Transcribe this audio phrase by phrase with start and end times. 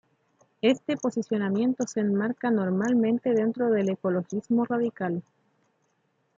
[0.63, 5.21] Este posicionamiento se enmarca normalmente dentro del ecologismo radical.